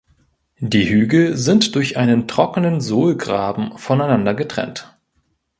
Die 0.61 0.89
Hügel 0.89 1.37
sind 1.37 1.75
durch 1.75 1.95
einen 1.95 2.27
trockenen 2.27 2.81
Sohlgraben 2.81 3.77
voneinander 3.77 4.33
getrennt. 4.33 4.97